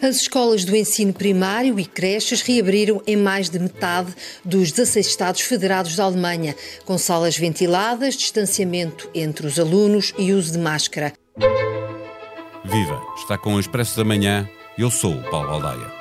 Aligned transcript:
As 0.00 0.16
escolas 0.16 0.62
do 0.62 0.76
ensino 0.76 1.12
primário 1.12 1.80
e 1.80 1.84
creches 1.86 2.42
reabriram 2.42 3.00
em 3.06 3.16
mais 3.16 3.48
de 3.48 3.58
metade 3.58 4.14
dos 4.44 4.70
16 4.70 5.06
Estados 5.06 5.40
federados 5.40 5.96
da 5.96 6.04
Alemanha, 6.04 6.54
com 6.84 6.98
salas 6.98 7.36
ventiladas, 7.38 8.14
distanciamento 8.14 9.08
entre 9.14 9.46
os 9.46 9.58
alunos 9.58 10.12
e 10.18 10.34
uso 10.34 10.52
de 10.52 10.58
máscara. 10.58 11.14
Viva! 12.62 13.02
Está 13.16 13.38
com 13.38 13.54
o 13.54 13.60
Expresso 13.60 13.96
da 13.96 14.04
Manhã. 14.04 14.46
Eu 14.76 14.90
sou 14.90 15.14
o 15.14 15.30
Paulo 15.30 15.48
Baldaia. 15.48 15.96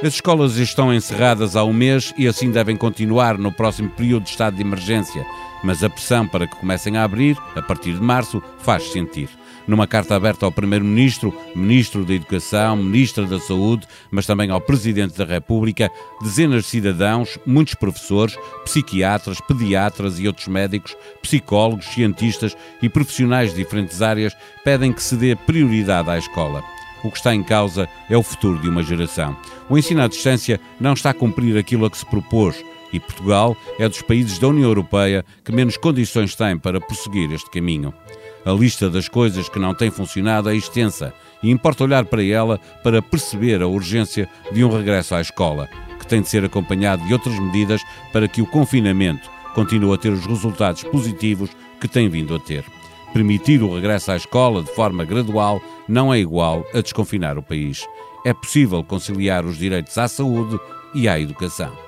As 0.00 0.14
escolas 0.14 0.56
estão 0.56 0.94
encerradas 0.94 1.56
há 1.56 1.64
um 1.64 1.72
mês 1.72 2.14
e 2.16 2.28
assim 2.28 2.52
devem 2.52 2.76
continuar 2.76 3.36
no 3.36 3.50
próximo 3.50 3.90
período 3.90 4.22
de 4.22 4.30
estado 4.30 4.54
de 4.54 4.62
emergência, 4.62 5.26
mas 5.64 5.82
a 5.82 5.90
pressão 5.90 6.28
para 6.28 6.46
que 6.46 6.54
comecem 6.54 6.96
a 6.96 7.02
abrir, 7.02 7.36
a 7.56 7.62
partir 7.62 7.92
de 7.92 8.00
março, 8.00 8.40
faz 8.60 8.84
sentir 8.92 9.28
numa 9.68 9.86
carta 9.86 10.16
aberta 10.16 10.46
ao 10.46 10.50
Primeiro-Ministro, 10.50 11.32
Ministro 11.54 12.04
da 12.04 12.14
Educação, 12.14 12.76
Ministra 12.76 13.26
da 13.26 13.38
Saúde, 13.38 13.86
mas 14.10 14.26
também 14.26 14.50
ao 14.50 14.60
Presidente 14.60 15.16
da 15.18 15.24
República, 15.24 15.90
dezenas 16.22 16.64
de 16.64 16.70
cidadãos, 16.70 17.38
muitos 17.46 17.74
professores, 17.74 18.36
psiquiatras, 18.64 19.40
pediatras 19.42 20.18
e 20.18 20.26
outros 20.26 20.48
médicos, 20.48 20.96
psicólogos, 21.22 21.86
cientistas 21.86 22.56
e 22.82 22.88
profissionais 22.88 23.50
de 23.50 23.62
diferentes 23.62 24.00
áreas 24.00 24.34
pedem 24.64 24.92
que 24.92 25.02
se 25.02 25.14
dê 25.14 25.36
prioridade 25.36 26.10
à 26.10 26.18
escola. 26.18 26.64
O 27.04 27.10
que 27.10 27.18
está 27.18 27.34
em 27.34 27.44
causa 27.44 27.86
é 28.10 28.16
o 28.16 28.22
futuro 28.22 28.58
de 28.58 28.68
uma 28.68 28.82
geração. 28.82 29.36
O 29.68 29.78
ensino 29.78 30.02
à 30.02 30.08
distância 30.08 30.58
não 30.80 30.94
está 30.94 31.10
a 31.10 31.14
cumprir 31.14 31.56
aquilo 31.56 31.84
a 31.84 31.90
que 31.90 31.98
se 31.98 32.06
propôs 32.06 32.56
e 32.92 32.98
Portugal 32.98 33.56
é 33.78 33.88
dos 33.88 34.02
países 34.02 34.38
da 34.38 34.48
União 34.48 34.68
Europeia 34.68 35.24
que 35.44 35.52
menos 35.52 35.76
condições 35.76 36.34
tem 36.34 36.58
para 36.58 36.80
prosseguir 36.80 37.30
este 37.32 37.50
caminho. 37.50 37.92
A 38.48 38.52
lista 38.52 38.88
das 38.88 39.10
coisas 39.10 39.46
que 39.46 39.58
não 39.58 39.74
têm 39.74 39.90
funcionado 39.90 40.48
é 40.48 40.56
extensa 40.56 41.12
e 41.42 41.50
importa 41.50 41.84
olhar 41.84 42.06
para 42.06 42.24
ela 42.24 42.58
para 42.82 43.02
perceber 43.02 43.60
a 43.60 43.66
urgência 43.66 44.26
de 44.50 44.64
um 44.64 44.74
regresso 44.74 45.14
à 45.14 45.20
escola, 45.20 45.68
que 45.98 46.06
tem 46.06 46.22
de 46.22 46.30
ser 46.30 46.42
acompanhado 46.42 47.06
de 47.06 47.12
outras 47.12 47.38
medidas 47.38 47.82
para 48.10 48.26
que 48.26 48.40
o 48.40 48.46
confinamento 48.46 49.30
continue 49.54 49.92
a 49.92 49.98
ter 49.98 50.08
os 50.08 50.24
resultados 50.24 50.82
positivos 50.84 51.50
que 51.78 51.86
tem 51.86 52.08
vindo 52.08 52.34
a 52.34 52.40
ter. 52.40 52.64
Permitir 53.12 53.62
o 53.62 53.74
regresso 53.74 54.12
à 54.12 54.16
escola 54.16 54.62
de 54.62 54.74
forma 54.74 55.04
gradual 55.04 55.60
não 55.86 56.12
é 56.12 56.18
igual 56.18 56.64
a 56.72 56.80
desconfinar 56.80 57.36
o 57.36 57.42
país. 57.42 57.86
É 58.24 58.32
possível 58.32 58.82
conciliar 58.82 59.44
os 59.44 59.58
direitos 59.58 59.98
à 59.98 60.08
saúde 60.08 60.58
e 60.94 61.06
à 61.06 61.20
educação. 61.20 61.87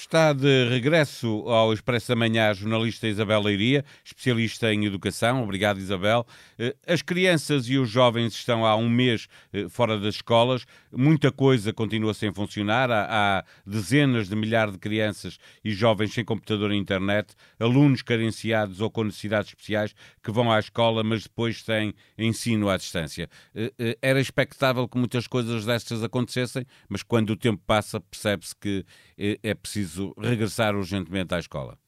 Está 0.00 0.32
de 0.32 0.66
regresso 0.70 1.44
ao 1.46 1.74
Expresso 1.74 2.08
da 2.08 2.16
Manhã 2.16 2.48
a 2.48 2.54
jornalista 2.54 3.06
Isabel 3.06 3.42
Leiria, 3.42 3.84
especialista 4.02 4.72
em 4.72 4.86
educação. 4.86 5.42
Obrigado, 5.42 5.78
Isabel. 5.78 6.26
Eh, 6.58 6.74
as 6.86 7.02
crianças 7.02 7.68
e 7.68 7.76
os 7.76 7.90
jovens 7.90 8.32
estão 8.32 8.64
há 8.64 8.74
um 8.74 8.88
mês 8.88 9.28
eh, 9.52 9.66
fora 9.68 10.00
das 10.00 10.14
escolas. 10.14 10.64
Muita 10.92 11.30
coisa 11.30 11.72
continua 11.72 12.12
sem 12.14 12.32
funcionar. 12.32 12.90
Há, 12.90 13.44
dezenas 13.66 14.28
de 14.28 14.34
milhares 14.34 14.72
de 14.72 14.78
crianças 14.78 15.38
e 15.64 15.70
jovens 15.72 16.12
sem 16.12 16.24
computador 16.24 16.72
e 16.72 16.76
internet, 16.76 17.34
alunos 17.58 18.02
carenciados 18.02 18.80
ou 18.80 18.90
com 18.90 19.04
necessidades 19.04 19.50
especiais 19.50 19.94
que 20.22 20.32
vão 20.32 20.50
à 20.50 20.58
escola, 20.58 21.04
mas 21.04 21.22
depois 21.22 21.62
têm 21.62 21.94
ensino 22.18 22.68
à 22.68 22.76
distância. 22.76 23.28
Eh, 23.54 23.98
era 24.02 24.20
expectável 24.20 24.88
que 24.88 24.98
muitas 24.98 25.26
coisas 25.26 25.64
destas 25.64 26.02
acontecessem, 26.02 26.66
mas 26.88 27.02
quando 27.02 27.30
o 27.30 27.36
tempo 27.36 27.62
passa, 27.66 28.00
percebe-se 28.00 28.54
que 28.56 28.84
é 29.16 29.54
preciso 29.54 30.14
regressar 30.18 30.74
urgentemente 30.74 31.34
à 31.34 31.38
escola? 31.38 31.78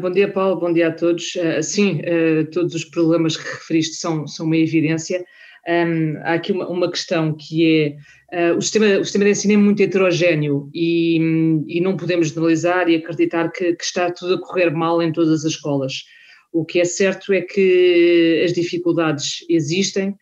Bom 0.00 0.10
dia, 0.10 0.30
Paulo. 0.30 0.60
Bom 0.60 0.72
dia 0.72 0.88
a 0.88 0.92
todos. 0.92 1.32
Sim, 1.62 2.02
todos 2.52 2.74
os 2.74 2.84
problemas 2.84 3.36
que 3.36 3.44
referiste 3.44 3.96
são, 3.96 4.26
são 4.26 4.44
uma 4.44 4.56
evidência. 4.56 5.24
Há 6.22 6.34
aqui 6.34 6.52
uma, 6.52 6.68
uma, 6.68 6.90
questão 6.90 7.34
que 7.34 7.96
é 8.32 8.52
o, 8.52 8.60
sistema, 8.60 8.98
o 8.98 9.04
sistema 9.04 9.24
de 9.24 9.30
ensino 9.30 9.54
é 9.54 9.56
muito 9.56 9.82
heterogéneo 9.82 10.70
e, 10.74 11.16
e 11.66 11.80
não 11.80 11.96
podemos 11.96 12.28
generalizar 12.28 12.88
e 12.88 12.96
acreditar 12.96 13.50
que, 13.50 13.74
que, 13.74 13.84
está 13.84 14.10
tudo 14.10 14.34
a 14.34 14.40
correr 14.40 14.70
mal 14.70 15.02
em 15.02 15.12
todas 15.12 15.44
as 15.44 15.52
escolas. 15.52 16.04
O 16.52 16.64
que 16.64 16.80
é 16.80 16.84
certo 16.84 17.32
é 17.32 17.42
que 17.42 18.42
as 18.44 18.52
dificuldades 18.52 19.44
existem, 19.48 20.16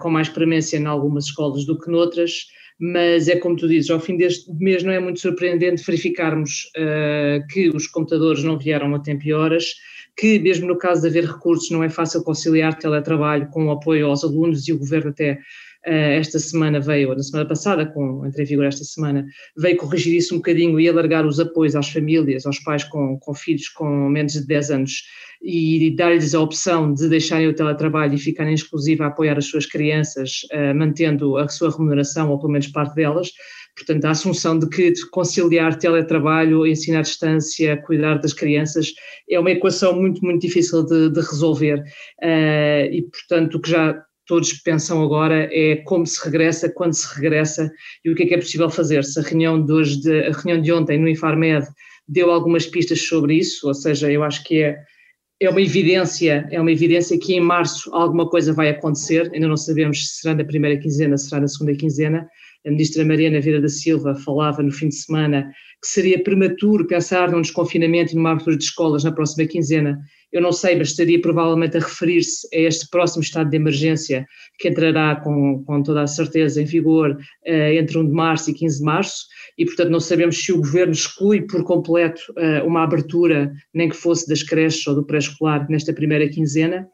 com 0.00 0.08
mais 0.08 0.28
premência 0.28 0.76
em 0.76 0.86
algumas 0.86 1.24
escolas 1.24 1.64
do 1.64 1.78
que 1.78 1.90
noutras 1.90 2.46
mas 2.80 3.28
é 3.28 3.36
como 3.36 3.56
tu 3.56 3.68
dizes, 3.68 3.90
ao 3.90 4.00
fim 4.00 4.16
deste 4.16 4.50
mês 4.54 4.82
não 4.82 4.90
é 4.92 4.98
muito 4.98 5.20
surpreendente 5.20 5.84
verificarmos 5.84 6.70
uh, 6.78 7.46
que 7.48 7.68
os 7.68 7.86
computadores 7.86 8.42
não 8.42 8.58
vieram 8.58 8.94
a 8.94 8.98
tempo 8.98 9.22
e 9.26 9.34
horas, 9.34 9.74
que 10.16 10.38
mesmo 10.38 10.66
no 10.66 10.78
caso 10.78 11.02
de 11.02 11.08
haver 11.08 11.30
recursos 11.30 11.70
não 11.70 11.84
é 11.84 11.90
fácil 11.90 12.24
conciliar 12.24 12.78
teletrabalho 12.78 13.48
com 13.48 13.66
o 13.66 13.70
apoio 13.70 14.06
aos 14.06 14.24
alunos 14.24 14.66
e 14.66 14.72
o 14.72 14.78
governo 14.78 15.10
até 15.10 15.38
esta 15.84 16.38
semana 16.38 16.80
veio, 16.80 17.10
ou 17.10 17.16
na 17.16 17.22
semana 17.22 17.48
passada, 17.48 17.86
com, 17.86 18.26
entre 18.26 18.42
em 18.42 18.46
vigor 18.46 18.66
esta 18.66 18.84
semana, 18.84 19.24
veio 19.56 19.76
corrigir 19.76 20.16
isso 20.16 20.34
um 20.34 20.38
bocadinho 20.38 20.78
e 20.78 20.88
alargar 20.88 21.26
os 21.26 21.40
apoios 21.40 21.74
às 21.74 21.88
famílias, 21.88 22.44
aos 22.46 22.58
pais 22.60 22.84
com, 22.84 23.18
com 23.18 23.34
filhos 23.34 23.68
com 23.68 24.08
menos 24.08 24.32
de 24.32 24.46
10 24.46 24.70
anos 24.70 25.02
e 25.42 25.94
dar-lhes 25.96 26.34
a 26.34 26.40
opção 26.40 26.92
de 26.92 27.08
deixarem 27.08 27.48
o 27.48 27.54
teletrabalho 27.54 28.14
e 28.14 28.18
ficarem 28.18 28.54
exclusiva 28.54 29.04
a 29.04 29.06
apoiar 29.08 29.38
as 29.38 29.46
suas 29.46 29.64
crianças, 29.64 30.42
uh, 30.52 30.74
mantendo 30.74 31.38
a 31.38 31.48
sua 31.48 31.70
remuneração, 31.70 32.30
ou 32.30 32.38
pelo 32.38 32.52
menos 32.52 32.66
parte 32.68 32.94
delas. 32.94 33.30
Portanto, 33.74 34.04
a 34.04 34.10
assunção 34.10 34.58
de 34.58 34.68
que 34.68 34.92
conciliar 35.10 35.78
teletrabalho, 35.78 36.66
ensino 36.66 36.98
à 36.98 37.02
distância, 37.02 37.80
cuidar 37.82 38.16
das 38.18 38.34
crianças, 38.34 38.92
é 39.30 39.40
uma 39.40 39.50
equação 39.50 39.98
muito, 39.98 40.22
muito 40.22 40.42
difícil 40.42 40.84
de, 40.84 41.08
de 41.08 41.20
resolver. 41.20 41.78
Uh, 42.22 42.92
e, 42.92 43.08
portanto, 43.10 43.54
o 43.54 43.60
que 43.60 43.70
já 43.70 44.04
todos 44.30 44.52
pensam 44.52 45.02
agora 45.02 45.48
é 45.50 45.74
como 45.74 46.06
se 46.06 46.24
regressa, 46.24 46.70
quando 46.70 46.92
se 46.92 47.12
regressa 47.16 47.68
e 48.04 48.10
o 48.12 48.14
que 48.14 48.22
é 48.22 48.26
que 48.26 48.34
é 48.34 48.38
possível 48.38 48.70
fazer. 48.70 49.02
Se 49.02 49.18
a 49.18 49.22
reunião 49.24 49.60
de, 49.60 49.72
hoje 49.72 50.00
de, 50.00 50.20
a 50.28 50.30
reunião 50.30 50.62
de 50.62 50.72
ontem 50.72 51.00
no 51.00 51.08
Infarmed 51.08 51.66
deu 52.06 52.30
algumas 52.30 52.64
pistas 52.64 53.02
sobre 53.08 53.34
isso, 53.34 53.66
ou 53.66 53.74
seja, 53.74 54.08
eu 54.08 54.22
acho 54.22 54.44
que 54.44 54.62
é 54.62 54.78
é 55.42 55.48
uma 55.48 55.62
evidência, 55.62 56.46
é 56.50 56.60
uma 56.60 56.70
evidência 56.70 57.18
que 57.18 57.32
em 57.32 57.40
março 57.40 57.92
alguma 57.94 58.28
coisa 58.28 58.52
vai 58.52 58.68
acontecer, 58.68 59.30
ainda 59.32 59.48
não 59.48 59.56
sabemos 59.56 60.06
se 60.06 60.20
será 60.20 60.34
na 60.34 60.44
primeira 60.44 60.78
quinzena, 60.78 61.16
se 61.16 61.30
será 61.30 61.40
na 61.40 61.48
segunda 61.48 61.74
quinzena. 61.74 62.28
A 62.66 62.70
ministra 62.70 63.02
Mariana 63.06 63.40
Vieira 63.40 63.58
da 63.58 63.68
Silva 63.68 64.14
falava 64.14 64.62
no 64.62 64.70
fim 64.70 64.88
de 64.88 64.96
semana 64.96 65.50
que 65.82 65.88
seria 65.88 66.22
prematuro 66.22 66.86
pensar 66.86 67.32
num 67.32 67.40
desconfinamento 67.40 68.12
e 68.12 68.16
numa 68.16 68.32
abertura 68.32 68.58
de 68.58 68.64
escolas 68.64 69.02
na 69.02 69.12
próxima 69.12 69.48
quinzena. 69.48 69.98
Eu 70.32 70.40
não 70.40 70.52
sei, 70.52 70.76
mas 70.76 70.88
estaria 70.88 71.20
provavelmente 71.20 71.76
a 71.76 71.80
referir-se 71.80 72.46
a 72.54 72.60
este 72.60 72.88
próximo 72.88 73.22
estado 73.22 73.50
de 73.50 73.56
emergência 73.56 74.26
que 74.58 74.68
entrará 74.68 75.16
com, 75.16 75.64
com 75.64 75.82
toda 75.82 76.02
a 76.02 76.06
certeza 76.06 76.62
em 76.62 76.64
vigor 76.64 77.12
uh, 77.12 77.50
entre 77.50 77.98
1 77.98 78.06
de 78.06 78.12
março 78.12 78.50
e 78.50 78.54
15 78.54 78.78
de 78.78 78.84
março 78.84 79.26
e, 79.58 79.64
portanto, 79.64 79.90
não 79.90 80.00
sabemos 80.00 80.42
se 80.42 80.52
o 80.52 80.58
governo 80.58 80.92
exclui 80.92 81.42
por 81.42 81.64
completo 81.64 82.20
uh, 82.30 82.66
uma 82.66 82.84
abertura, 82.84 83.52
nem 83.74 83.88
que 83.88 83.96
fosse 83.96 84.28
das 84.28 84.42
creches 84.42 84.86
ou 84.86 84.94
do 84.94 85.04
pré-escolar, 85.04 85.66
nesta 85.68 85.92
primeira 85.92 86.28
quinzena, 86.28 86.86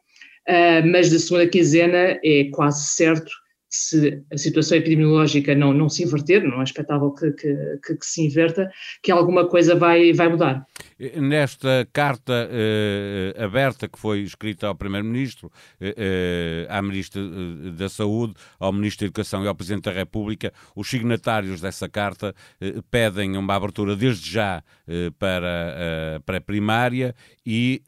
uh, 0.47 0.87
mas 0.91 1.11
da 1.11 1.19
segunda 1.19 1.47
quinzena 1.47 2.19
é 2.23 2.49
quase 2.51 2.87
certo 2.89 3.31
se 3.69 4.23
a 4.31 4.37
situação 4.37 4.77
epidemiológica 4.77 5.53
não, 5.53 5.73
não 5.73 5.89
se 5.89 6.03
inverter, 6.03 6.43
não 6.43 6.61
é 6.61 6.63
expectável 6.63 7.11
que, 7.11 7.31
que, 7.31 7.95
que, 7.95 8.05
se 8.05 8.25
inverta, 8.25 8.69
que 9.03 9.11
alguma 9.11 9.47
coisa 9.47 9.75
vai, 9.75 10.13
vai 10.13 10.29
mudar. 10.29 10.65
Nesta 10.99 11.87
carta 11.93 12.49
eh, 12.49 13.35
aberta 13.37 13.87
que 13.87 13.99
foi 13.99 14.21
escrita 14.21 14.65
ao 14.65 14.73
Primeiro-Ministro, 14.73 15.51
eh, 15.79 15.93
eh 15.95 16.67
à 16.67 16.81
Ministra 16.81 17.21
eh, 17.21 17.69
da 17.69 17.87
Saúde, 17.87 18.33
ao 18.59 18.73
Ministro 18.73 19.01
da 19.01 19.05
Educação 19.05 19.43
e 19.43 19.47
ao 19.47 19.53
Presidente 19.53 19.83
da 19.83 19.91
República, 19.91 20.51
os 20.75 20.89
signatários 20.89 21.61
dessa 21.61 21.87
carta 21.87 22.33
eh, 22.59 22.81
pedem 22.89 23.37
uma 23.37 23.53
abertura 23.53 23.95
desde 23.95 24.27
já 24.27 24.63
eh, 24.87 25.11
para 25.19 26.15
a 26.15 26.19
pré-primária 26.21 27.15
e 27.45 27.81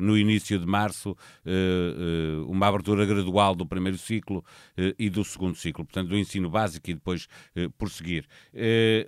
no 0.00 0.16
início 0.16 0.58
de 0.58 0.66
março 0.66 1.14
uma 2.48 2.68
abertura 2.68 3.04
gradual 3.04 3.54
do 3.54 3.66
primeiro 3.66 3.98
ciclo 3.98 4.42
e 4.98 5.10
do 5.10 5.22
segundo 5.24 5.56
ciclo, 5.56 5.84
portanto 5.84 6.08
do 6.08 6.16
ensino 6.16 6.48
básico 6.48 6.90
e 6.90 6.94
depois 6.94 7.28
prosseguir. 7.76 8.24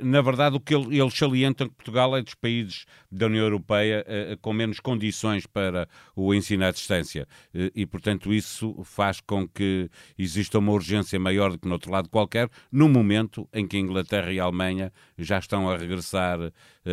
Na 0.01 0.21
verdade, 0.21 0.57
o 0.57 0.61
que 0.61 0.75
eles 0.75 1.15
salientam 1.15 1.69
que 1.69 1.75
Portugal 1.75 2.15
é 2.17 2.23
dos 2.23 2.35
países 2.35 2.85
da 3.11 3.27
União 3.27 3.45
Europeia 3.45 4.05
uh, 4.07 4.39
com 4.39 4.53
menos 4.53 4.81
condições 4.81 5.47
para 5.47 5.89
o 6.15 6.35
ensino 6.35 6.65
à 6.65 6.71
distância. 6.71 7.27
Uh, 7.55 7.71
e, 7.75 7.87
portanto, 7.87 8.33
isso 8.33 8.83
faz 8.85 9.21
com 9.21 9.47
que 9.49 9.91
exista 10.19 10.59
uma 10.59 10.73
urgência 10.73 11.19
maior 11.19 11.51
do 11.53 11.59
que 11.59 11.67
no 11.67 11.75
outro 11.75 11.91
lado 11.91 12.09
qualquer, 12.09 12.49
no 12.71 12.89
momento 12.89 13.49
em 13.53 13.67
que 13.67 13.77
a 13.77 13.81
Inglaterra 13.81 14.33
e 14.33 14.41
a 14.41 14.45
Alemanha 14.45 14.93
já 15.17 15.39
estão 15.39 15.69
a 15.69 15.77
regressar 15.77 16.39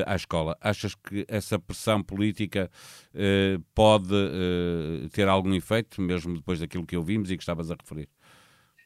à 0.05 0.15
escola. 0.15 0.57
Achas 0.61 0.95
que 0.95 1.25
essa 1.27 1.59
pressão 1.59 2.01
política 2.01 2.69
pode 3.73 4.15
ter 5.11 5.27
algum 5.27 5.53
efeito, 5.53 6.01
mesmo 6.01 6.35
depois 6.35 6.59
daquilo 6.59 6.85
que 6.85 6.97
ouvimos 6.97 7.31
e 7.31 7.37
que 7.37 7.43
estavas 7.43 7.71
a 7.71 7.75
referir? 7.75 8.09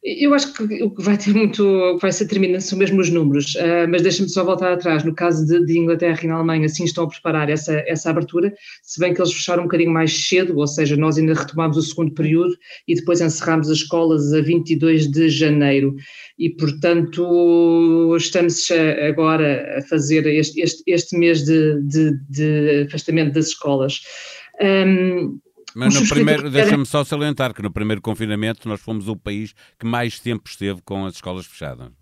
Eu 0.01 0.33
acho 0.33 0.53
que 0.53 0.81
o 0.81 0.91
que 0.91 1.03
vai 1.03 1.17
ter 1.17 1.33
muito, 1.33 1.97
vai 2.01 2.11
ser 2.11 2.23
determinante 2.23 2.63
são 2.63 2.79
mesmo 2.79 3.01
os 3.01 3.09
números, 3.09 3.53
uh, 3.55 3.85
mas 3.89 4.01
deixa-me 4.01 4.29
só 4.29 4.45
voltar 4.45 4.71
atrás. 4.71 5.03
No 5.03 5.13
caso 5.13 5.45
de, 5.45 5.65
de, 5.65 5.77
Inglaterra 5.77 6.19
e 6.23 6.27
na 6.27 6.35
Alemanha, 6.35 6.69
sim 6.69 6.85
estão 6.85 7.03
a 7.03 7.07
preparar 7.09 7.49
essa, 7.49 7.83
essa 7.85 8.09
abertura, 8.09 8.53
se 8.81 8.97
bem 8.97 9.13
que 9.13 9.21
eles 9.21 9.33
fecharam 9.33 9.63
um 9.63 9.65
bocadinho 9.65 9.91
mais 9.91 10.13
cedo, 10.27 10.57
ou 10.57 10.67
seja, 10.67 10.95
nós 10.95 11.17
ainda 11.17 11.33
retomamos 11.33 11.75
o 11.75 11.81
segundo 11.81 12.13
período 12.13 12.55
e 12.87 12.95
depois 12.95 13.19
encerramos 13.19 13.69
as 13.69 13.79
escolas 13.79 14.33
a 14.33 14.41
22 14.41 15.11
de 15.11 15.27
janeiro. 15.27 15.93
E, 16.37 16.49
portanto, 16.51 18.15
estamos 18.15 18.69
agora 19.05 19.79
a 19.79 19.81
fazer 19.81 20.25
este, 20.27 20.61
este, 20.61 20.81
este 20.87 21.17
mês 21.17 21.43
de, 21.43 21.81
de, 21.81 22.17
de 22.29 22.85
afastamento 22.87 23.33
das 23.33 23.47
escolas. 23.47 23.99
Um, 24.61 25.39
mas 25.75 25.93
no 25.93 26.07
primeiro, 26.07 26.49
deixa-me 26.49 26.85
só 26.85 27.03
salientar 27.03 27.53
que 27.53 27.61
no 27.61 27.71
primeiro 27.71 28.01
confinamento 28.01 28.67
nós 28.67 28.81
fomos 28.81 29.07
o 29.07 29.15
país 29.15 29.53
que 29.79 29.85
mais 29.85 30.19
tempo 30.19 30.49
esteve 30.49 30.81
com 30.81 31.05
as 31.05 31.15
escolas 31.15 31.45
fechadas. 31.45 31.98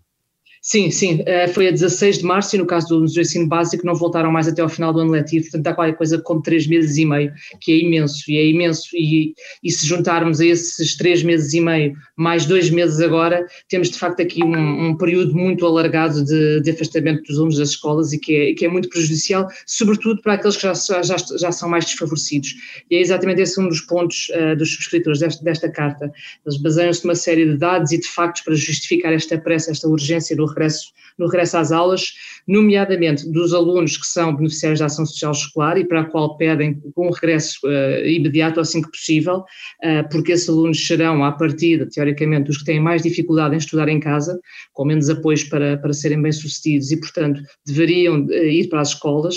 Sim, 0.70 0.90
sim, 0.90 1.22
eh, 1.24 1.48
foi 1.48 1.68
a 1.68 1.70
16 1.70 2.18
de 2.18 2.24
março 2.24 2.54
e 2.54 2.58
no 2.58 2.66
caso 2.66 3.00
do 3.00 3.06
ensino 3.06 3.48
básico 3.48 3.86
não 3.86 3.94
voltaram 3.94 4.30
mais 4.30 4.46
até 4.46 4.60
ao 4.60 4.68
final 4.68 4.92
do 4.92 5.00
ano 5.00 5.12
letivo, 5.12 5.44
portanto 5.44 5.66
há 5.66 5.72
qualquer 5.72 5.96
coisa 5.96 6.18
como 6.18 6.42
três 6.42 6.66
meses 6.66 6.98
e 6.98 7.06
meio, 7.06 7.32
que 7.58 7.72
é 7.72 7.76
imenso, 7.78 8.30
e 8.30 8.36
é 8.36 8.46
imenso, 8.50 8.90
e, 8.92 9.32
e 9.64 9.70
se 9.70 9.86
juntarmos 9.86 10.40
a 10.40 10.44
esses 10.44 10.94
três 10.94 11.22
meses 11.22 11.54
e 11.54 11.60
meio, 11.62 11.94
mais 12.14 12.44
dois 12.44 12.68
meses 12.68 13.00
agora, 13.00 13.46
temos 13.66 13.88
de 13.88 13.98
facto 13.98 14.20
aqui 14.20 14.44
um, 14.44 14.88
um 14.88 14.94
período 14.94 15.34
muito 15.34 15.64
alargado 15.64 16.22
de, 16.22 16.60
de, 16.60 16.70
afastamento 16.70 17.22
dos 17.22 17.38
alunos 17.38 17.56
das 17.56 17.70
escolas 17.70 18.12
e 18.12 18.18
que 18.18 18.36
é, 18.36 18.52
que 18.52 18.66
é 18.66 18.68
muito 18.68 18.90
prejudicial, 18.90 19.48
sobretudo 19.64 20.20
para 20.20 20.34
aqueles 20.34 20.54
que 20.54 20.64
já, 20.64 20.74
já, 20.74 21.16
já 21.16 21.50
são 21.50 21.70
mais 21.70 21.86
desfavorecidos. 21.86 22.54
E 22.90 22.96
é 22.96 23.00
exatamente 23.00 23.40
esse 23.40 23.58
um 23.58 23.70
dos 23.70 23.80
pontos 23.80 24.28
uh, 24.34 24.54
dos 24.54 24.74
subscritores 24.74 25.20
desta, 25.20 25.42
desta 25.42 25.70
carta. 25.70 26.12
Eles 26.44 26.60
baseiam-se 26.60 27.06
numa 27.06 27.14
série 27.14 27.46
de 27.46 27.56
dados 27.56 27.90
e 27.90 27.98
de 27.98 28.06
factos 28.06 28.42
para 28.42 28.54
justificar 28.54 29.14
esta 29.14 29.38
pressa, 29.38 29.70
esta 29.70 29.88
urgência 29.88 30.36
do 30.36 30.57
regresso, 30.58 30.92
no 31.18 31.26
regresso 31.26 31.56
às 31.56 31.72
aulas, 31.72 32.12
nomeadamente 32.48 33.30
dos 33.30 33.52
alunos 33.52 33.98
que 33.98 34.06
são 34.06 34.34
beneficiários 34.34 34.80
da 34.80 34.86
ação 34.86 35.04
social 35.04 35.32
escolar 35.32 35.76
e 35.76 35.84
para 35.84 36.00
a 36.00 36.04
qual 36.04 36.36
pedem 36.38 36.80
um 36.96 37.10
regresso 37.10 37.58
uh, 37.64 38.06
imediato 38.06 38.58
assim 38.58 38.80
que 38.80 38.90
possível, 38.90 39.44
uh, 39.84 40.08
porque 40.10 40.32
esses 40.32 40.48
alunos 40.48 40.84
serão, 40.84 41.22
à 41.22 41.32
partida, 41.32 41.86
teoricamente, 41.86 42.50
os 42.50 42.58
que 42.58 42.64
têm 42.64 42.80
mais 42.80 43.02
dificuldade 43.02 43.54
em 43.54 43.58
estudar 43.58 43.88
em 43.88 44.00
casa, 44.00 44.40
com 44.72 44.86
menos 44.86 45.10
apoios 45.10 45.44
para, 45.44 45.76
para 45.76 45.92
serem 45.92 46.22
bem-sucedidos 46.22 46.90
e, 46.90 46.98
portanto, 46.98 47.42
deveriam 47.66 48.24
uh, 48.24 48.32
ir 48.32 48.68
para 48.68 48.80
as 48.80 48.88
escolas. 48.88 49.36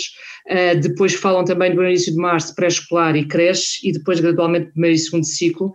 depois 0.81 1.13
falam 1.13 1.43
também 1.43 1.75
do 1.75 1.83
início 1.83 2.11
de 2.11 2.17
março 2.17 2.55
pré-escolar 2.55 3.15
e 3.15 3.27
creche 3.27 3.87
e 3.87 3.91
depois 3.91 4.19
gradualmente 4.19 4.71
primeiro 4.71 4.95
e 4.95 4.99
segundo 4.99 5.25
ciclo. 5.25 5.73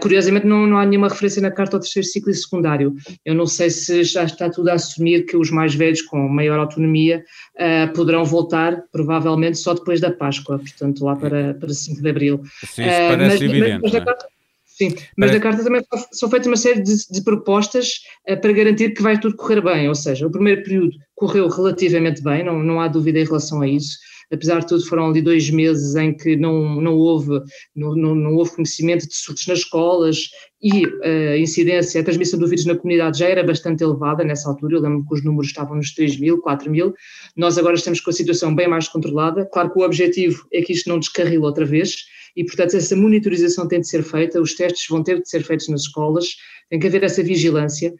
curiosamente 0.00 0.46
não, 0.46 0.66
não 0.66 0.76
há 0.76 0.84
nenhuma 0.84 1.08
referência 1.08 1.40
na 1.40 1.50
carta 1.50 1.76
ao 1.76 1.80
terceiro 1.80 2.06
ciclo 2.06 2.30
e 2.30 2.34
secundário. 2.34 2.94
Eu 3.24 3.34
não 3.34 3.46
sei 3.46 3.70
se 3.70 4.04
já 4.04 4.24
está 4.24 4.50
tudo 4.50 4.63
a 4.68 4.74
assumir 4.74 5.26
que 5.26 5.36
os 5.36 5.50
mais 5.50 5.74
velhos 5.74 6.02
com 6.02 6.28
maior 6.28 6.58
autonomia 6.58 7.24
uh, 7.56 7.92
poderão 7.92 8.24
voltar, 8.24 8.82
provavelmente, 8.92 9.58
só 9.58 9.74
depois 9.74 10.00
da 10.00 10.10
Páscoa, 10.10 10.58
portanto, 10.58 11.04
lá 11.04 11.16
para, 11.16 11.54
para 11.54 11.68
5 11.68 12.02
de 12.02 12.08
Abril. 12.08 12.42
Sim, 12.64 12.82
isso 12.82 12.90
uh, 12.90 13.08
parece 13.08 13.18
mas, 13.18 13.42
evidente. 13.42 13.82
Mas, 13.82 13.92
mas 13.92 14.04
carta, 14.04 14.26
sim, 14.64 14.94
mas 15.16 15.32
na 15.32 15.40
carta 15.40 15.64
também 15.64 15.82
são 16.12 16.30
feitas 16.30 16.46
uma 16.46 16.56
série 16.56 16.82
de, 16.82 16.94
de 17.10 17.22
propostas 17.22 17.88
uh, 18.28 18.40
para 18.40 18.52
garantir 18.52 18.94
que 18.94 19.02
vai 19.02 19.18
tudo 19.18 19.36
correr 19.36 19.60
bem, 19.60 19.88
ou 19.88 19.94
seja, 19.94 20.26
o 20.26 20.30
primeiro 20.30 20.62
período 20.62 20.92
correu 21.14 21.48
relativamente 21.48 22.22
bem, 22.22 22.44
não, 22.44 22.62
não 22.62 22.80
há 22.80 22.88
dúvida 22.88 23.18
em 23.18 23.24
relação 23.24 23.62
a 23.62 23.68
isso 23.68 23.98
apesar 24.34 24.60
de 24.60 24.66
tudo 24.66 24.86
foram 24.86 25.08
ali 25.08 25.22
dois 25.22 25.48
meses 25.50 25.94
em 25.94 26.14
que 26.14 26.36
não, 26.36 26.80
não, 26.80 26.94
houve, 26.94 27.40
não, 27.74 27.94
não, 27.94 28.14
não 28.14 28.34
houve 28.34 28.54
conhecimento 28.54 29.06
de 29.06 29.14
surtos 29.14 29.46
nas 29.46 29.60
escolas 29.60 30.28
e 30.62 30.84
eh, 31.02 31.32
a 31.34 31.38
incidência, 31.38 32.00
a 32.00 32.04
transmissão 32.04 32.38
do 32.38 32.48
vírus 32.48 32.64
na 32.64 32.76
comunidade 32.76 33.18
já 33.18 33.28
era 33.28 33.42
bastante 33.44 33.84
elevada 33.84 34.24
nessa 34.24 34.48
altura, 34.48 34.76
eu 34.76 34.80
lembro 34.80 35.04
que 35.06 35.14
os 35.14 35.24
números 35.24 35.48
estavam 35.48 35.76
nos 35.76 35.94
3 35.94 36.18
mil, 36.18 36.40
4 36.40 36.70
mil, 36.70 36.94
nós 37.36 37.58
agora 37.58 37.74
estamos 37.74 38.00
com 38.00 38.10
a 38.10 38.12
situação 38.12 38.54
bem 38.54 38.68
mais 38.68 38.88
controlada, 38.88 39.48
claro 39.52 39.72
que 39.72 39.78
o 39.78 39.82
objetivo 39.82 40.46
é 40.52 40.62
que 40.62 40.72
isto 40.72 40.88
não 40.88 40.98
descarrile 40.98 41.38
outra 41.38 41.64
vez, 41.64 41.94
e 42.36 42.44
portanto 42.44 42.76
essa 42.76 42.96
monitorização 42.96 43.68
tem 43.68 43.80
de 43.80 43.88
ser 43.88 44.02
feita, 44.02 44.40
os 44.40 44.54
testes 44.54 44.86
vão 44.88 45.02
ter 45.02 45.20
de 45.20 45.28
ser 45.28 45.42
feitos 45.42 45.68
nas 45.68 45.82
escolas, 45.82 46.26
tem 46.70 46.78
que 46.80 46.86
haver 46.86 47.04
essa 47.04 47.22
vigilância, 47.22 47.94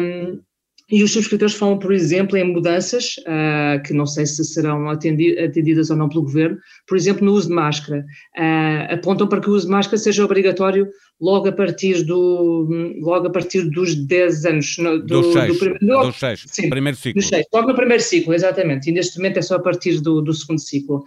um, 0.00 0.40
e 0.92 1.02
os 1.02 1.10
subscritores 1.10 1.54
falam, 1.54 1.78
por 1.78 1.90
exemplo, 1.90 2.36
em 2.36 2.44
mudanças, 2.44 3.14
uh, 3.20 3.82
que 3.82 3.94
não 3.94 4.04
sei 4.04 4.26
se 4.26 4.44
serão 4.44 4.90
atendidas 4.90 5.88
ou 5.88 5.96
não 5.96 6.06
pelo 6.06 6.24
governo, 6.24 6.58
por 6.86 6.98
exemplo, 6.98 7.24
no 7.24 7.32
uso 7.32 7.48
de 7.48 7.54
máscara. 7.54 8.04
Uh, 8.38 8.92
apontam 8.92 9.26
para 9.26 9.40
que 9.40 9.48
o 9.48 9.54
uso 9.54 9.64
de 9.64 9.72
máscara 9.72 9.96
seja 9.96 10.22
obrigatório 10.22 10.86
logo 11.22 11.48
a 11.48 11.52
partir, 11.52 12.02
do, 12.02 12.68
logo 13.00 13.28
a 13.28 13.30
partir 13.30 13.62
dos 13.70 13.94
10 13.94 14.44
anos. 14.44 14.76
No, 14.78 14.98
do, 14.98 15.22
dos 15.22 15.32
6, 15.32 15.58
do, 15.58 15.78
do, 15.78 16.02
dos 16.02 16.16
6 16.16 16.44
sim, 16.48 16.68
primeiro 16.68 16.98
ciclo. 16.98 17.20
Dos 17.20 17.28
6, 17.28 17.46
logo 17.54 17.68
no 17.68 17.74
primeiro 17.76 18.02
ciclo, 18.02 18.34
exatamente, 18.34 18.90
e 18.90 18.92
neste 18.92 19.18
momento 19.18 19.38
é 19.38 19.42
só 19.42 19.54
a 19.54 19.60
partir 19.60 20.00
do, 20.00 20.20
do 20.20 20.34
segundo 20.34 20.60
ciclo. 20.60 21.04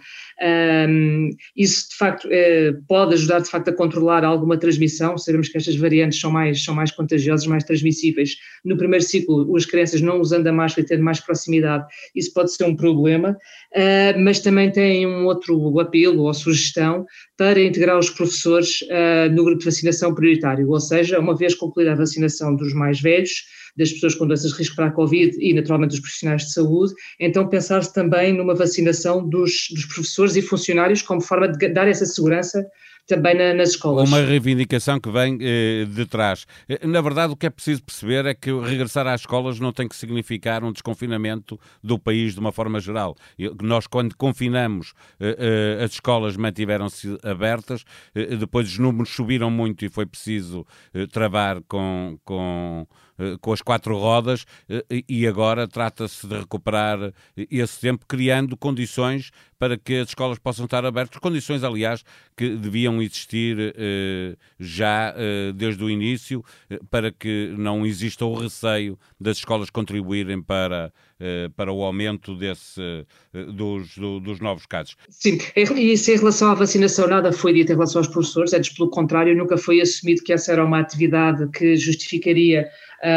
Um, 0.88 1.30
isso, 1.54 1.90
de 1.90 1.96
facto, 1.96 2.28
é, 2.30 2.72
pode 2.88 3.14
ajudar, 3.14 3.40
de 3.40 3.50
facto, 3.50 3.68
a 3.68 3.72
controlar 3.72 4.24
alguma 4.24 4.58
transmissão, 4.58 5.18
sabemos 5.18 5.50
que 5.50 5.58
estas 5.58 5.76
variantes 5.76 6.18
são 6.18 6.30
mais, 6.30 6.64
são 6.64 6.74
mais 6.74 6.90
contagiosas, 6.90 7.46
mais 7.46 7.64
transmissíveis. 7.64 8.36
No 8.64 8.76
primeiro 8.76 9.04
ciclo, 9.04 9.54
as 9.54 9.66
crianças 9.66 10.00
não 10.00 10.18
usando 10.18 10.46
a 10.46 10.52
máscara 10.52 10.86
e 10.86 10.88
tendo 10.88 11.02
mais 11.02 11.20
proximidade, 11.20 11.84
isso 12.14 12.32
pode 12.32 12.54
ser 12.54 12.64
um 12.64 12.74
problema, 12.74 13.32
uh, 13.32 14.18
mas 14.18 14.40
também 14.40 14.70
tem 14.70 15.06
um 15.06 15.26
outro 15.26 15.78
apelo 15.78 16.24
ou 16.24 16.34
sugestão 16.34 17.04
para 17.36 17.60
integrar 17.60 17.98
os 17.98 18.08
professores 18.08 18.80
uh, 18.82 19.30
no 19.30 19.44
grupo 19.44 19.58
de 19.58 19.66
vacinação 19.66 20.05
prioritário, 20.14 20.68
ou 20.68 20.80
seja, 20.80 21.18
uma 21.18 21.36
vez 21.36 21.54
concluída 21.54 21.92
a 21.92 21.96
vacinação 21.96 22.54
dos 22.54 22.72
mais 22.72 23.00
velhos, 23.00 23.44
das 23.76 23.92
pessoas 23.92 24.14
com 24.14 24.26
doenças 24.26 24.52
de 24.52 24.58
risco 24.58 24.76
para 24.76 24.86
a 24.86 24.90
Covid 24.90 25.36
e, 25.38 25.52
naturalmente, 25.52 25.90
dos 25.90 26.00
profissionais 26.00 26.42
de 26.42 26.52
saúde, 26.52 26.94
então 27.20 27.46
pensar-se 27.48 27.92
também 27.92 28.32
numa 28.32 28.54
vacinação 28.54 29.28
dos, 29.28 29.68
dos 29.70 29.84
professores 29.84 30.34
e 30.36 30.42
funcionários 30.42 31.02
como 31.02 31.20
forma 31.20 31.48
de 31.48 31.68
dar 31.68 31.86
essa 31.86 32.06
segurança 32.06 32.66
também 33.06 33.34
na, 33.34 33.54
nas 33.54 33.70
escolas. 33.70 34.08
Uma 34.08 34.20
reivindicação 34.20 34.98
que 34.98 35.10
vem 35.10 35.38
eh, 35.40 35.86
de 35.88 36.06
trás. 36.06 36.46
Eh, 36.68 36.86
na 36.86 37.00
verdade, 37.00 37.32
o 37.32 37.36
que 37.36 37.46
é 37.46 37.50
preciso 37.50 37.82
perceber 37.82 38.26
é 38.26 38.34
que 38.34 38.50
regressar 38.52 39.06
às 39.06 39.20
escolas 39.20 39.60
não 39.60 39.72
tem 39.72 39.86
que 39.86 39.94
significar 39.96 40.64
um 40.64 40.72
desconfinamento 40.72 41.58
do 41.82 41.98
país 41.98 42.34
de 42.34 42.40
uma 42.40 42.52
forma 42.52 42.80
geral. 42.80 43.16
Nós, 43.62 43.86
quando 43.86 44.16
confinamos, 44.16 44.92
eh, 45.20 45.36
eh, 45.80 45.84
as 45.84 45.92
escolas 45.92 46.36
mantiveram-se 46.36 47.16
abertas, 47.22 47.84
eh, 48.14 48.36
depois 48.36 48.68
os 48.68 48.78
números 48.78 49.10
subiram 49.10 49.50
muito 49.50 49.84
e 49.84 49.88
foi 49.88 50.06
preciso 50.06 50.66
eh, 50.92 51.06
travar 51.06 51.62
com, 51.68 52.18
com 52.24 52.86
com 53.40 53.52
as 53.52 53.62
quatro 53.62 53.96
rodas 53.96 54.44
e 55.08 55.26
agora 55.26 55.66
trata-se 55.66 56.26
de 56.26 56.38
recuperar 56.38 57.12
esse 57.36 57.80
tempo, 57.80 58.04
criando 58.06 58.56
condições 58.56 59.30
para 59.58 59.76
que 59.78 59.96
as 59.96 60.08
escolas 60.08 60.38
possam 60.38 60.64
estar 60.66 60.84
abertas, 60.84 61.18
condições, 61.18 61.64
aliás, 61.64 62.04
que 62.36 62.50
deviam 62.56 63.00
existir 63.00 63.74
eh, 63.76 64.36
já 64.58 65.14
eh, 65.16 65.52
desde 65.54 65.82
o 65.82 65.88
início, 65.88 66.44
eh, 66.68 66.78
para 66.90 67.10
que 67.10 67.54
não 67.56 67.86
exista 67.86 68.24
o 68.26 68.34
receio 68.34 68.98
das 69.18 69.38
escolas 69.38 69.70
contribuírem 69.70 70.42
para, 70.42 70.92
para 71.56 71.72
o 71.72 71.82
aumento 71.82 72.34
desse, 72.36 72.80
dos, 73.32 73.96
do, 73.96 74.20
dos 74.20 74.40
novos 74.40 74.66
casos. 74.66 74.96
Sim, 75.08 75.38
e 75.56 75.92
isso 75.92 76.10
em 76.10 76.16
relação 76.16 76.50
à 76.50 76.54
vacinação, 76.54 77.08
nada 77.08 77.32
foi 77.32 77.52
dito 77.52 77.72
em 77.72 77.74
relação 77.74 78.00
aos 78.00 78.08
professores, 78.08 78.52
antes 78.52 78.74
pelo 78.74 78.90
contrário, 78.90 79.36
nunca 79.36 79.56
foi 79.56 79.80
assumido 79.80 80.22
que 80.22 80.32
essa 80.32 80.52
era 80.52 80.64
uma 80.64 80.80
atividade 80.80 81.48
que 81.50 81.76
justificaria 81.76 82.68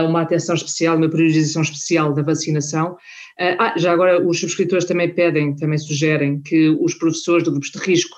uma 0.07 0.21
atenção 0.21 0.55
especial, 0.55 0.97
uma 0.97 1.09
priorização 1.09 1.61
especial 1.61 2.13
da 2.13 2.21
vacinação. 2.21 2.97
Ah, 3.37 3.73
já 3.77 3.91
agora 3.91 4.25
os 4.25 4.39
subscritores 4.39 4.85
também 4.85 5.13
pedem, 5.13 5.55
também 5.55 5.77
sugerem 5.77 6.41
que 6.41 6.69
os 6.69 6.93
professores 6.93 7.43
de 7.43 7.49
grupos 7.49 7.71
de 7.71 7.79
risco 7.79 8.17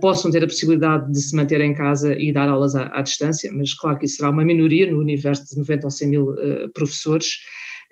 possam 0.00 0.30
ter 0.30 0.42
a 0.42 0.46
possibilidade 0.46 1.10
de 1.10 1.20
se 1.20 1.34
manter 1.34 1.60
em 1.60 1.74
casa 1.74 2.14
e 2.18 2.32
dar 2.32 2.48
aulas 2.48 2.74
à, 2.74 2.86
à, 2.94 3.02
distância, 3.02 3.50
mas 3.52 3.74
claro 3.74 3.98
que 3.98 4.06
isso 4.06 4.16
será 4.16 4.30
uma 4.30 4.44
minoria 4.44 4.90
no 4.90 4.98
universo 4.98 5.44
de 5.46 5.58
90 5.58 5.86
ou 5.86 5.90
100 5.90 6.08
mil 6.08 6.30
uh, 6.30 6.68
professores. 6.72 7.38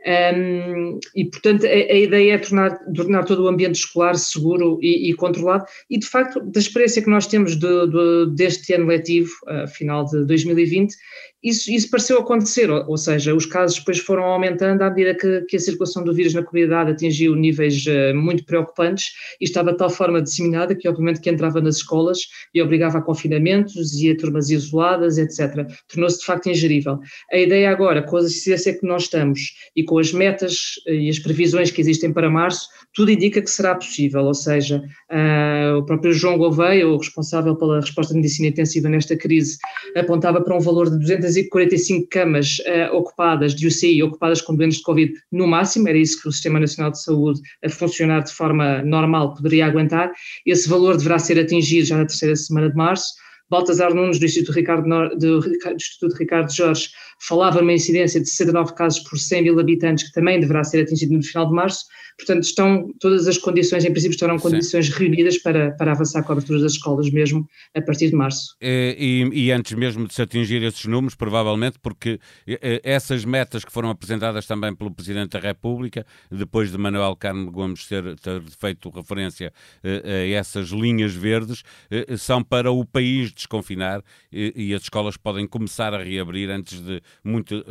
Um, 0.05 0.99
e, 1.15 1.25
portanto, 1.27 1.65
a, 1.65 1.69
a, 1.69 1.97
ideia 1.97 2.35
é 2.35 2.39
tornar, 2.39 2.77
tornar 2.95 3.25
todo 3.25 3.45
o 3.45 3.49
ambiente 3.49 3.77
escolar 3.77 4.17
seguro 4.17 4.79
e, 4.83 5.11
e, 5.11 5.15
controlado. 5.15 5.65
E, 5.89 5.99
de 5.99 6.07
facto, 6.07 6.41
da 6.41 6.59
experiência 6.59 7.03
que 7.03 7.11
nós 7.11 7.27
temos 7.27 7.57
de, 7.57 7.87
de, 7.87 8.35
deste 8.35 8.73
ano 8.75 8.87
letivo, 8.87 9.31
uh, 9.47 9.69
final 9.69 10.05
de 10.05 10.25
2020, 10.27 10.95
isso, 11.43 11.71
isso 11.73 11.91
pareceu 11.91 12.19
acontecer, 12.19 12.71
ou, 12.71 12.91
ou, 12.91 12.97
seja, 12.97 13.35
os 13.35 13.47
casos 13.47 13.79
depois 13.79 13.99
foram 13.99 14.25
aumentando 14.25 14.83
à 14.83 14.91
medida 14.91 15.15
que, 15.15 15.41
que, 15.43 15.57
a 15.57 15.61
circulação 15.61 16.05
do 16.05 16.15
vírus 16.15 16.35
na 16.35 16.43
comunidade 16.43 16.93
atingiu 16.93 17.35
níveis 17.35 17.85
uh, 17.87 18.15
muito 18.15 18.45
preocupantes 18.45 19.07
e 19.41 19.45
estava 19.45 19.73
de 19.73 19.79
tal 19.79 19.91
forma 19.91 20.23
disseminada 20.23 20.75
que, 20.75 20.89
obviamente, 20.89 21.21
que 21.21 21.29
entrava 21.29 21.61
nas 21.61 21.77
escolas 21.77 22.21
e 22.55 22.63
obrigava 22.63 22.99
a 22.99 23.03
confinamentos 23.03 23.95
e 24.01 24.11
a 24.11 24.17
turmas 24.17 24.51
isoladas, 24.51 25.19
etc. 25.19 25.67
Tornou-se, 25.89 26.21
de 26.21 26.25
facto, 26.27 26.49
ingerível. 26.49 27.01
A 27.33 27.39
ideia 27.39 27.71
agora, 27.71 28.03
com 28.03 28.17
a 28.17 28.21
assistência 28.21 28.79
que 28.79 28.87
nós 28.87 29.03
estamos 29.03 29.55
e 29.75 29.83
com 29.83 29.99
as 29.99 30.13
metas 30.13 30.75
e 30.87 31.09
as 31.09 31.19
previsões 31.19 31.71
que 31.71 31.81
existem 31.81 32.13
para 32.13 32.31
março, 32.31 32.69
tudo 32.95 33.11
indica 33.11 33.41
que 33.41 33.51
será 33.51 33.75
possível, 33.75 34.23
ou 34.23 34.35
seja, 34.35 34.83
uh, 35.11 35.79
o 35.79 35.85
próprio 35.85 36.13
João 36.13 36.37
Gouveia, 36.37 36.87
o 36.87 36.99
responsável 36.99 37.57
pela 37.57 37.81
resposta 37.81 38.13
de 38.13 38.21
medicina 38.21 38.49
intensiva 38.49 38.89
nesta 38.89 39.17
crise, 39.17 39.57
apontava 39.97 40.41
para 40.41 40.57
um 40.57 40.61
valor 40.61 40.91
de 40.91 40.99
245 41.35 42.09
camas 42.11 42.59
uh, 42.61 42.95
ocupadas 42.97 43.55
de 43.55 43.67
UCI, 43.67 44.03
ocupadas 44.03 44.41
com 44.41 44.55
doentes 44.55 44.79
de 44.79 44.85
Covid 44.85 45.13
no 45.31 45.47
máximo, 45.47 45.89
era 45.89 45.99
isso 45.99 46.21
que 46.21 46.29
o 46.29 46.33
Sistema 46.33 46.61
Nacional 46.61 46.91
de 46.91 47.03
Saúde, 47.03 47.41
a 47.65 47.69
funcionar 47.69 48.23
de 48.23 48.33
forma 48.33 48.83
normal, 48.83 49.35
poderia 49.35 49.67
aguentar. 49.67 50.13
Esse 50.45 50.69
valor 50.69 50.97
deverá 50.97 51.19
ser 51.19 51.39
atingido 51.39 51.87
já 51.87 51.97
na 51.97 52.07
terceira 52.07 52.37
semana 52.37 52.71
de 52.71 52.77
março. 52.77 53.15
Baltasar 53.53 53.95
Nunes, 53.95 54.19
do 54.19 54.25
Instituto 54.25 54.55
Ricardo, 54.55 54.89
do 55.19 55.41
Instituto 55.77 56.17
Ricardo 56.17 56.51
Jorge, 56.51 56.89
falava 57.21 57.61
numa 57.61 57.75
incidência 57.75 58.19
de 58.19 58.27
69 58.27 58.75
casos 58.75 59.01
por 59.01 59.19
100 59.19 59.43
mil 59.43 59.61
habitantes, 59.61 60.09
que 60.09 60.13
também 60.13 60.41
deverá 60.41 60.65
ser 60.65 60.81
atingido 60.81 61.13
no 61.13 61.23
final 61.23 61.47
de 61.47 61.53
março. 61.53 61.85
Portanto, 62.17 62.45
estão 62.45 62.91
todas 62.99 63.29
as 63.29 63.37
condições, 63.37 63.85
em 63.85 63.91
princípio, 63.91 64.15
estarão 64.15 64.39
condições 64.39 64.87
Sim. 64.87 64.93
reunidas 64.93 65.37
para, 65.39 65.73
para 65.73 65.93
avançar 65.93 66.21
a 66.21 66.23
cobertura 66.23 66.61
das 66.61 66.73
escolas 66.73 67.11
mesmo 67.11 67.47
a 67.75 67.83
partir 67.83 68.09
de 68.09 68.17
março. 68.17 68.57
E, 68.61 69.29
e, 69.33 69.47
e, 69.47 69.53
antes 69.53 69.73
mesmo 69.73 70.07
de 70.07 70.15
se 70.15 70.23
atingir 70.23 70.63
esses 70.63 70.85
números, 70.87 71.15
provavelmente, 71.15 71.79
porque 71.79 72.19
essas 72.83 73.25
metas 73.25 73.65
que 73.65 73.73
foram 73.73 73.91
apresentadas 73.91 74.47
também 74.47 74.75
pelo 74.75 74.91
Presidente 74.91 75.33
da 75.33 75.41
República, 75.41 76.07
depois 76.31 76.71
de 76.73 76.79
Manuel 76.79 77.17
Carmo 77.17 77.51
Gomes 77.51 77.87
ter, 77.87 78.19
ter 78.19 78.43
feito 78.59 78.89
referência 78.89 79.53
a 79.85 80.27
essas 80.29 80.69
linhas 80.69 81.15
verdes, 81.15 81.63
são 82.19 82.43
para 82.43 82.71
o 82.71 82.85
país 82.85 83.33
desconfinar 83.43 84.03
e, 84.33 84.53
e 84.55 84.75
as 84.75 84.83
escolas 84.83 85.17
podem 85.17 85.47
começar 85.47 85.95
a 85.95 86.03
reabrir 86.03 86.51
antes 86.51 86.81
de 86.81 87.01
muito 87.25 87.65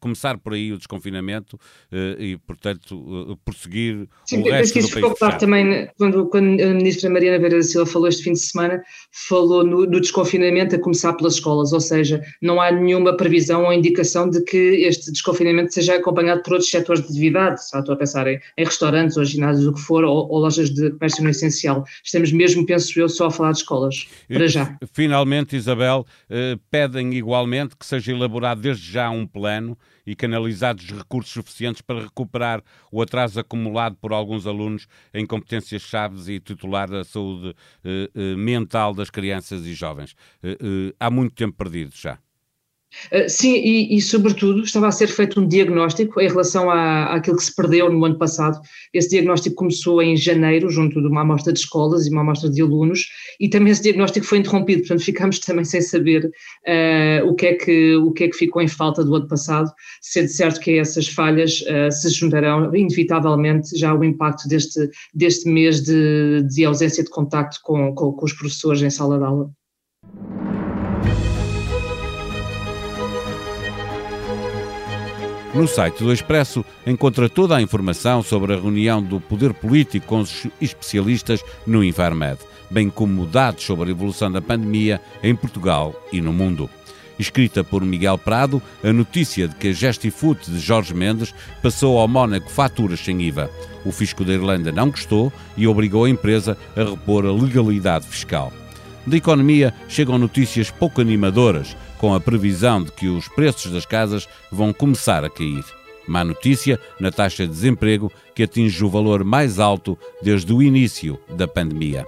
começar 0.00 0.38
por 0.38 0.54
aí 0.54 0.72
o 0.72 0.78
desconfinamento 0.78 1.58
e, 2.18 2.38
portanto, 2.46 3.38
prosseguir 3.44 3.74
seguir 3.74 4.08
Sim, 4.26 4.40
o 4.40 4.52
resto 4.52 4.80
do 4.80 5.16
país 5.16 5.38
também 5.38 5.88
quando, 5.98 6.26
quando 6.26 6.60
a 6.60 6.66
ministra 6.68 7.10
Mariana 7.10 7.38
Vera 7.38 7.56
da 7.56 7.62
Silva 7.62 7.90
falou 7.90 8.08
este 8.08 8.22
fim 8.22 8.32
de 8.32 8.40
semana, 8.40 8.82
falou 9.10 9.64
no, 9.64 9.86
no, 9.86 10.00
desconfinamento 10.00 10.76
a 10.76 10.78
começar 10.78 11.12
pelas 11.14 11.34
escolas, 11.34 11.72
ou 11.72 11.80
seja, 11.80 12.22
não 12.40 12.60
há 12.60 12.70
nenhuma 12.70 13.16
previsão 13.16 13.64
ou 13.64 13.72
indicação 13.72 14.28
de 14.28 14.42
que 14.42 14.56
este 14.56 15.10
desconfinamento 15.10 15.72
seja 15.72 15.96
acompanhado 15.96 16.42
por 16.42 16.54
outros 16.54 16.70
setores 16.70 17.02
de 17.02 17.08
atividade, 17.08 17.68
só 17.68 17.80
estou 17.80 17.94
a 17.94 17.98
pensar 17.98 18.26
em, 18.26 18.40
em 18.56 18.64
restaurantes 18.64 19.16
ou 19.16 19.24
ginásios, 19.24 19.66
o 19.66 19.72
que 19.72 19.80
for, 19.80 20.04
ou, 20.04 20.28
ou, 20.30 20.38
lojas 20.38 20.70
de 20.70 20.90
comércio 20.92 21.22
no 21.22 21.30
essencial. 21.30 21.84
Estamos 22.02 22.32
mesmo, 22.32 22.66
penso 22.66 22.98
eu, 22.98 23.08
só 23.08 23.26
a 23.26 23.30
falar 23.30 23.52
de 23.52 23.58
escolas, 23.58 24.06
para 24.28 24.46
já. 24.46 24.76
Finalmente, 25.04 25.54
Isabel, 25.54 26.06
eh, 26.30 26.56
pedem 26.70 27.12
igualmente 27.12 27.76
que 27.76 27.84
seja 27.84 28.10
elaborado 28.10 28.62
desde 28.62 28.90
já 28.90 29.10
um 29.10 29.26
plano 29.26 29.76
e 30.06 30.16
canalizados 30.16 30.86
recursos 30.90 31.30
suficientes 31.30 31.82
para 31.82 32.04
recuperar 32.04 32.62
o 32.90 33.02
atraso 33.02 33.38
acumulado 33.38 33.96
por 33.96 34.14
alguns 34.14 34.46
alunos 34.46 34.86
em 35.12 35.26
competências 35.26 35.82
chaves 35.82 36.26
e 36.26 36.40
titular 36.40 36.88
da 36.88 37.04
saúde 37.04 37.54
eh, 37.84 38.08
eh, 38.14 38.34
mental 38.34 38.94
das 38.94 39.10
crianças 39.10 39.66
e 39.66 39.74
jovens. 39.74 40.16
Eh, 40.42 40.56
eh 40.58 40.94
há 40.98 41.10
muito 41.10 41.34
tempo 41.34 41.54
perdido 41.54 41.92
já. 41.94 42.18
Uh, 43.12 43.28
sim, 43.28 43.54
e, 43.54 43.96
e, 43.96 44.00
sobretudo 44.00 44.62
estava 44.62 44.88
a 44.88 44.92
ser 44.92 45.08
feito 45.08 45.40
um 45.40 45.46
diagnóstico 45.46 46.20
em 46.20 46.28
relação 46.28 46.70
à, 46.70 47.14
àquilo 47.14 47.36
que 47.36 47.44
se 47.44 47.54
perdeu 47.54 47.90
no 47.90 48.04
ano 48.04 48.18
passado. 48.18 48.60
Esse 48.92 49.10
diagnóstico 49.10 49.56
começou 49.56 50.02
em 50.02 50.16
janeiro, 50.16 50.70
junto 50.70 51.00
de 51.00 51.06
uma 51.06 51.22
amostra 51.22 51.52
de 51.52 51.58
escolas 51.58 52.06
e 52.06 52.10
uma 52.10 52.22
amostra 52.22 52.50
de 52.50 52.62
alunos, 52.62 53.06
e 53.38 53.48
também 53.48 53.72
esse 53.72 53.82
diagnóstico 53.82 54.26
foi 54.26 54.38
interrompido, 54.38 54.80
portanto 54.80 55.04
ficámos 55.04 55.38
também 55.38 55.64
sem 55.64 55.80
saber 55.80 56.26
uh, 56.26 57.28
o, 57.28 57.34
que 57.34 57.46
é 57.46 57.54
que, 57.54 57.96
o 57.96 58.12
que 58.12 58.24
é 58.24 58.28
que 58.28 58.36
ficou 58.36 58.62
em 58.62 58.68
falta 58.68 59.04
do 59.04 59.14
ano 59.14 59.28
passado, 59.28 59.70
sendo 60.00 60.28
certo 60.28 60.60
que 60.60 60.78
essas 60.78 61.08
falhas 61.08 61.62
uh, 61.62 61.90
se 61.90 62.10
juntarão 62.10 62.74
inevitavelmente 62.74 63.76
já 63.78 63.94
o 63.94 64.04
impacto 64.04 64.48
deste, 64.48 64.88
deste 65.14 65.48
mês 65.48 65.82
de, 65.82 66.42
de 66.48 66.64
ausência 66.64 67.02
de 67.02 67.10
contacto 67.10 67.58
com, 67.62 67.94
com, 67.94 68.12
com 68.12 68.24
os 68.24 68.32
professores 68.32 68.82
em 68.82 68.90
sala 68.90 69.18
de 69.18 69.24
aula. 69.24 69.50
No 75.54 75.68
site 75.68 76.02
do 76.02 76.12
Expresso 76.12 76.64
encontra 76.84 77.28
toda 77.28 77.56
a 77.56 77.62
informação 77.62 78.24
sobre 78.24 78.52
a 78.52 78.56
reunião 78.56 79.00
do 79.00 79.20
poder 79.20 79.54
político 79.54 80.04
com 80.08 80.18
os 80.18 80.48
especialistas 80.60 81.44
no 81.64 81.84
Infarmed, 81.84 82.38
bem 82.68 82.90
como 82.90 83.24
dados 83.24 83.62
sobre 83.62 83.88
a 83.88 83.92
evolução 83.92 84.32
da 84.32 84.42
pandemia 84.42 85.00
em 85.22 85.32
Portugal 85.32 85.94
e 86.12 86.20
no 86.20 86.32
mundo. 86.32 86.68
Escrita 87.20 87.62
por 87.62 87.84
Miguel 87.84 88.18
Prado, 88.18 88.60
a 88.82 88.92
notícia 88.92 89.46
de 89.46 89.54
que 89.54 89.68
a 89.68 89.72
Gestifood 89.72 90.40
de 90.44 90.58
Jorge 90.58 90.92
Mendes 90.92 91.32
passou 91.62 92.00
ao 92.00 92.08
Mónaco 92.08 92.50
faturas 92.50 92.98
sem 92.98 93.22
IVA. 93.22 93.48
O 93.84 93.92
fisco 93.92 94.24
da 94.24 94.32
Irlanda 94.32 94.72
não 94.72 94.90
gostou 94.90 95.32
e 95.56 95.68
obrigou 95.68 96.06
a 96.06 96.10
empresa 96.10 96.58
a 96.76 96.82
repor 96.82 97.24
a 97.24 97.32
legalidade 97.32 98.06
fiscal. 98.08 98.52
Da 99.06 99.16
economia 99.16 99.72
chegam 99.86 100.18
notícias 100.18 100.68
pouco 100.68 101.00
animadoras, 101.00 101.76
com 102.04 102.12
a 102.12 102.20
previsão 102.20 102.82
de 102.82 102.92
que 102.92 103.08
os 103.08 103.28
preços 103.28 103.72
das 103.72 103.86
casas 103.86 104.28
vão 104.52 104.74
começar 104.74 105.24
a 105.24 105.30
cair. 105.30 105.64
Má 106.06 106.22
notícia 106.22 106.78
na 107.00 107.10
taxa 107.10 107.46
de 107.46 107.52
desemprego, 107.54 108.12
que 108.34 108.42
atinge 108.42 108.84
o 108.84 108.90
valor 108.90 109.24
mais 109.24 109.58
alto 109.58 109.98
desde 110.20 110.52
o 110.52 110.62
início 110.62 111.18
da 111.30 111.48
pandemia. 111.48 112.06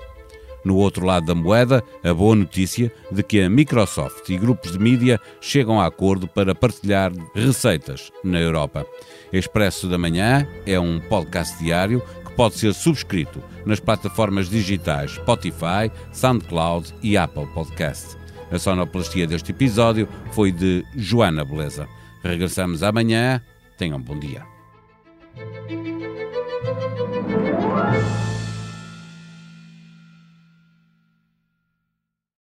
No 0.62 0.76
outro 0.76 1.06
lado 1.06 1.24
da 1.24 1.34
moeda, 1.34 1.82
a 2.04 2.12
boa 2.12 2.36
notícia 2.36 2.92
de 3.10 3.22
que 3.22 3.40
a 3.40 3.48
Microsoft 3.48 4.28
e 4.28 4.36
grupos 4.36 4.72
de 4.72 4.78
mídia 4.78 5.18
chegam 5.40 5.80
a 5.80 5.86
acordo 5.86 6.28
para 6.28 6.54
partilhar 6.54 7.10
receitas 7.34 8.12
na 8.22 8.38
Europa. 8.38 8.84
Expresso 9.32 9.88
da 9.88 9.96
Manhã 9.96 10.46
é 10.66 10.78
um 10.78 11.00
podcast 11.00 11.58
diário 11.58 12.02
que 12.22 12.34
pode 12.34 12.56
ser 12.56 12.74
subscrito 12.74 13.42
nas 13.64 13.80
plataformas 13.80 14.50
digitais 14.50 15.12
Spotify, 15.12 15.90
SoundCloud 16.12 16.92
e 17.02 17.16
Apple 17.16 17.46
Podcast. 17.54 18.25
A 18.50 18.58
sonoplastia 18.58 19.26
deste 19.26 19.50
episódio 19.50 20.08
foi 20.32 20.52
de 20.52 20.84
Joana 20.94 21.44
Beleza. 21.44 21.88
Regressamos 22.22 22.82
amanhã. 22.82 23.42
Tenham 23.76 23.98
um 23.98 24.02
bom 24.02 24.18
dia. 24.18 24.55